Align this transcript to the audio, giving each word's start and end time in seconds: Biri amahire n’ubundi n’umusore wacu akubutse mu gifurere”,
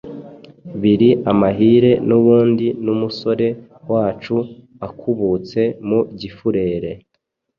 Biri 0.81 1.09
amahire 1.31 1.91
n’ubundi 2.07 2.67
n’umusore 2.83 3.47
wacu 3.91 4.35
akubutse 4.87 5.61
mu 5.87 5.99
gifurere”, 6.19 6.89